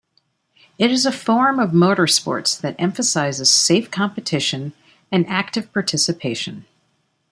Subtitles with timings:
[0.79, 4.73] It is a form of motorsports that emphasizes safe competition
[5.11, 6.65] and active participation.